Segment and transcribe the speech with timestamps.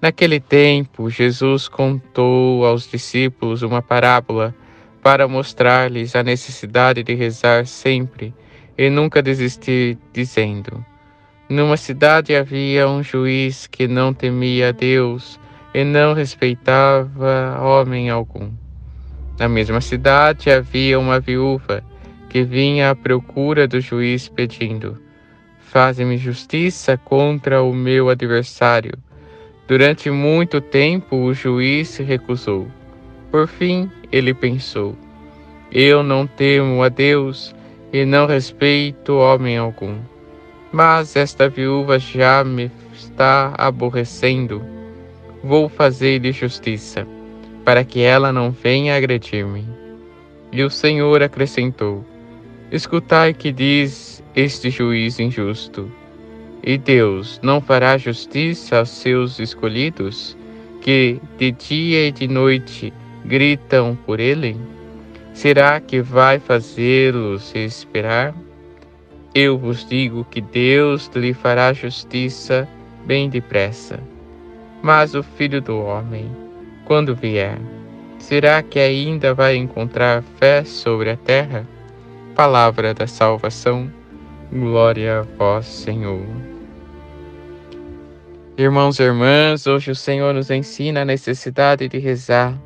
[0.00, 4.54] Naquele tempo, Jesus contou aos discípulos uma parábola
[5.02, 8.34] para mostrar-lhes a necessidade de rezar sempre
[8.76, 10.84] e nunca desistir, dizendo:
[11.48, 15.40] Numa cidade havia um juiz que não temia a Deus
[15.72, 18.50] e não respeitava homem algum.
[19.38, 21.82] Na mesma cidade havia uma viúva
[22.28, 25.00] que vinha à procura do juiz pedindo:
[25.58, 29.05] Faze-me justiça contra o meu adversário.
[29.68, 32.68] Durante muito tempo o juiz se recusou.
[33.32, 34.96] Por fim, ele pensou:
[35.72, 37.54] Eu não temo a Deus
[37.92, 39.96] e não respeito homem algum.
[40.70, 44.62] Mas esta viúva já me está aborrecendo.
[45.42, 47.06] Vou fazer-lhe justiça,
[47.64, 49.64] para que ela não venha agredir-me.
[50.52, 52.04] E o Senhor acrescentou:
[52.70, 55.90] Escutai que diz este juiz injusto.
[56.66, 60.36] E Deus não fará justiça aos seus escolhidos,
[60.80, 62.92] que de dia e de noite
[63.24, 64.56] gritam por ele?
[65.32, 68.34] Será que vai fazê-los esperar?
[69.32, 72.68] Eu vos digo que Deus lhe fará justiça
[73.04, 74.00] bem depressa.
[74.82, 76.28] Mas o filho do homem,
[76.84, 77.60] quando vier,
[78.18, 81.64] será que ainda vai encontrar fé sobre a terra?
[82.34, 83.88] Palavra da salvação,
[84.50, 86.55] glória a vós, Senhor.
[88.58, 92.58] Irmãos e irmãs, hoje o Senhor nos ensina a necessidade de rezar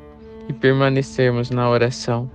[0.47, 2.31] e permanecermos na oração.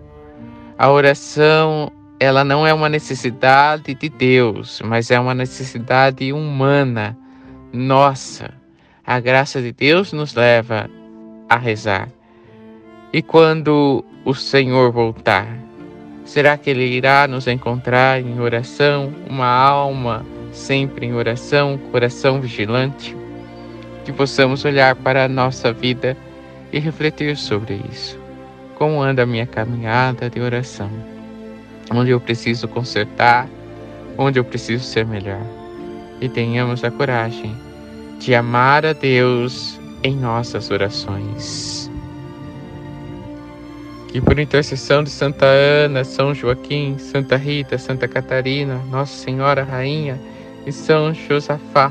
[0.77, 1.91] A oração,
[2.21, 7.17] ela não é uma necessidade de Deus, mas é uma necessidade humana,
[7.73, 8.51] nossa.
[9.07, 10.91] A graça de Deus nos leva
[11.49, 12.11] a rezar.
[13.11, 15.49] E quando o Senhor voltar,
[16.27, 23.17] será que Ele irá nos encontrar em oração, uma alma sempre em oração, coração vigilante?
[24.07, 26.17] Que possamos olhar para a nossa vida
[26.73, 28.17] e refletir sobre isso.
[28.77, 30.89] Como anda a minha caminhada de oração?
[31.93, 33.49] Onde eu preciso consertar,
[34.17, 35.43] onde eu preciso ser melhor.
[36.21, 37.53] E tenhamos a coragem
[38.21, 41.91] de amar a Deus em nossas orações.
[44.07, 50.17] Que por intercessão de Santa Ana, São Joaquim, Santa Rita, Santa Catarina, Nossa Senhora Rainha
[50.65, 51.91] e São Josafá,